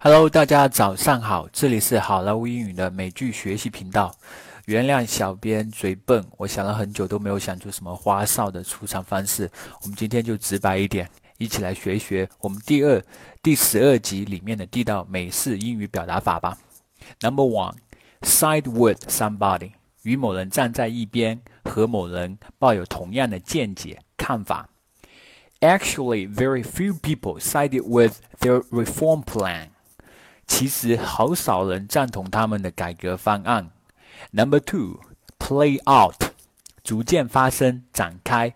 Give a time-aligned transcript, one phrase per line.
[0.00, 4.14] Hello，大家早上好，这里是好莱坞英语的美剧学习频道。
[4.66, 9.50] 原谅小编嘴笨，我想了很久都没有想出什么花哨的出场方式。
[9.82, 13.02] 我们今天就直白一点，一起来学一学我们第二
[13.42, 16.56] 第十二集里面的地道美式英语表达法吧。
[17.20, 19.72] Number one，side with somebody，
[20.04, 24.68] 与某人站在一边，和某人抱有同样的见解看法。
[25.58, 29.70] Actually, very few people sided with their reform plan.
[30.47, 33.71] 其实好少人赞同他们的改革方案。
[34.31, 34.99] Number two,
[35.39, 36.31] play out，
[36.83, 38.55] 逐渐发生、展开。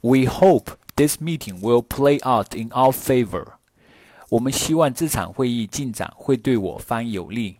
[0.00, 3.54] We hope this meeting will play out in our favor。
[4.30, 7.58] 我们希望这场会议进展会对我方有利。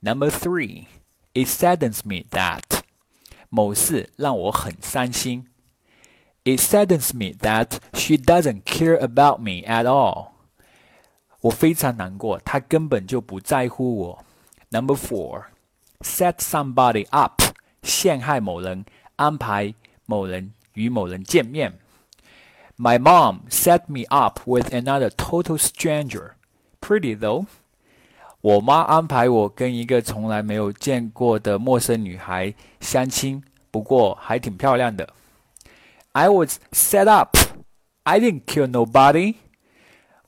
[0.00, 0.86] Number three,
[1.32, 2.62] it saddens me that，
[3.48, 5.46] 某事让我很伤心。
[6.44, 10.31] It saddens me that she doesn't care about me at all。
[11.42, 14.24] 我非常难过，他根本就不在乎我。
[14.70, 15.44] Number four,
[16.00, 17.42] set somebody up，
[17.82, 18.84] 陷害某人，
[19.16, 19.72] 安排
[20.06, 21.78] 某人与某人见面。
[22.76, 26.32] My mom set me up with another total stranger.
[26.80, 27.46] Pretty though.
[28.40, 35.08] 我妈安排我跟一个从来没有见过的陌生女孩相亲，不过还挺漂亮的。
[36.12, 37.36] I was set up.
[38.04, 39.34] I didn't kill nobody.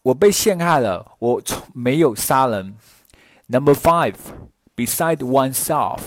[0.05, 2.75] 我被陷害了，我从没有杀人。
[3.47, 4.13] Number five,
[4.75, 5.99] beside oneself，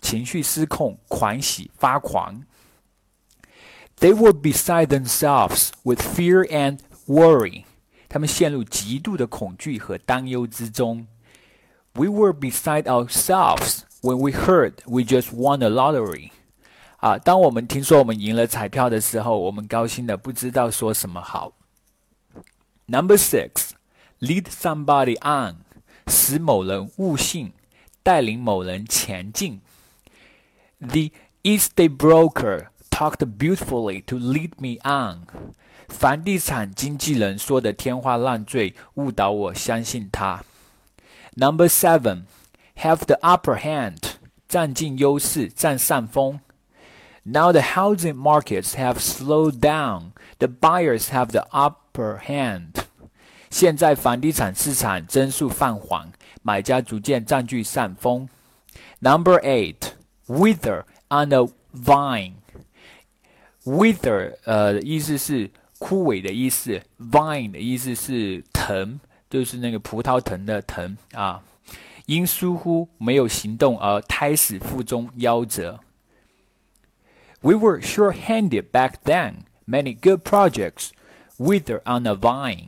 [0.00, 2.42] 情绪失控，狂喜发狂。
[4.00, 7.62] They were beside themselves with fear and worry，
[8.08, 11.06] 他们陷入极度的恐惧和担忧之中。
[11.92, 16.30] We were beside ourselves when we heard we just won a lottery。
[16.96, 21.52] 啊，当我们听说我们赢了彩票的时候，我们高兴的不知道说什么好。
[22.87, 23.71] Number six,
[24.19, 25.57] lead somebody on，
[26.07, 27.53] 使某人悟性，
[28.03, 29.61] 带领某人前进。
[30.79, 31.11] The
[31.43, 35.27] estate broker talked beautifully to lead me on。
[35.87, 40.43] 房地产经纪人说的天花乱坠，误导我相信他。
[41.35, 42.23] Number seven,
[42.77, 43.97] have the upper hand，
[44.47, 46.39] 占尽优势，占上风。
[47.25, 50.13] Now the housing markets have slowed down.
[50.39, 52.85] The buyers have the upper per hand。
[53.49, 58.29] 现在房地产市场增速放缓，买家逐渐占据上风。
[58.99, 59.91] Number eight,
[60.27, 68.99] wither on a vine。wither 呃意思是枯萎的意思，vine 的意思是藤，
[69.29, 71.43] 就是那个葡萄藤的藤啊。
[72.05, 75.79] 因疏忽没有行动而胎死腹中夭折。
[77.41, 79.45] We were sure-handed back then.
[79.67, 80.89] Many good projects
[81.37, 82.67] wither on a vine。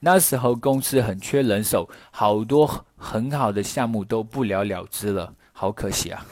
[0.00, 6.26] 那时候公司很缺人手，好多很好的项目都不了了之了，好可惜啊。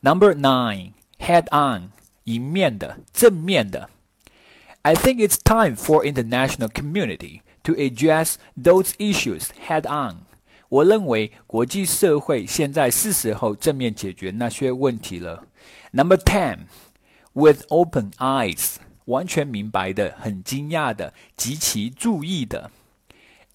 [0.00, 1.92] Number nine, head on，
[2.24, 3.88] 迎面的，正面的。
[4.82, 10.26] I think it's time for international community to address those issues head on。
[10.71, 15.43] 我认为国际社会现在是时候正面解决那些问题了。
[15.91, 16.59] Number ten,
[17.33, 18.75] with open eyes。
[19.05, 22.71] 完全明白的，很惊讶的，极其注意的。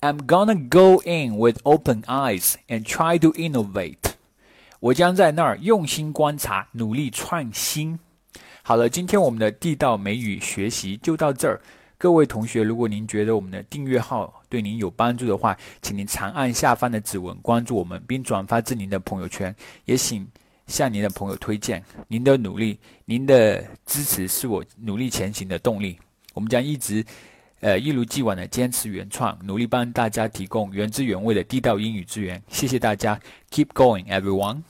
[0.03, 4.13] I'm gonna go in with open eyes and try to innovate。
[4.81, 7.99] 我将在那儿用心观察，努力创新。
[8.63, 11.63] 好了，今天我们的地道美语学习就到这儿。
[11.99, 19.55] 各位同学，如果您觉得我们的订阅号对您有帮助的话，请您长按下方的指纹关注我们，并转发至您的朋友圈。
[19.85, 20.27] 也请。
[20.67, 25.97] 向您的朋友推荐，您的努力，您的支持是我努力前行的动力。
[26.35, 27.05] 我们将一直，
[27.61, 32.43] 呃，一如既往的坚持原创，努力帮大家提供原汁原味的地道英语资源。
[32.49, 33.17] 谢谢大家
[33.53, 34.63] ，Keep going, everyone.